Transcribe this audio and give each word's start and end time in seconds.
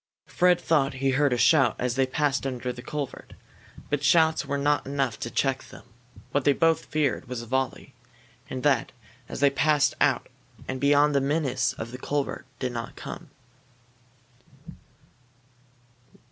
Fred 0.25 0.59
thought 0.59 0.95
he 0.95 1.11
heard 1.11 1.31
a 1.31 1.37
shout 1.37 1.75
as 1.77 1.93
they 1.93 2.07
passed 2.07 2.47
under 2.47 2.73
the 2.73 2.81
culvert. 2.81 3.33
But 3.91 4.03
shouts 4.03 4.43
were 4.47 4.57
not 4.57 4.87
enough 4.87 5.19
to 5.19 5.29
check 5.29 5.65
them. 5.65 5.83
What 6.31 6.43
they 6.43 6.53
both 6.53 6.85
feared 6.85 7.27
was 7.27 7.43
a 7.43 7.45
volley. 7.45 7.93
And 8.49 8.63
that, 8.63 8.93
as 9.29 9.41
they 9.41 9.51
passed 9.51 9.93
out 10.01 10.27
and 10.67 10.81
beyond 10.81 11.13
the 11.13 11.21
menace 11.21 11.73
of 11.73 11.91
the 11.91 11.99
culvert, 11.99 12.47
did 12.57 12.71
not 12.71 12.95
come. 12.95 13.29